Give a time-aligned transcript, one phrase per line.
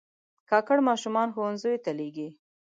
[0.49, 2.29] کاکړ ماشومان ښوونځیو ته لېږي.